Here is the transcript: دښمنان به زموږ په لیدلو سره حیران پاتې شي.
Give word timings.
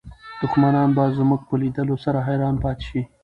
دښمنان 0.41 0.89
به 0.95 1.03
زموږ 1.17 1.41
په 1.49 1.55
لیدلو 1.61 1.95
سره 2.05 2.25
حیران 2.27 2.55
پاتې 2.63 2.83
شي. 2.89 3.01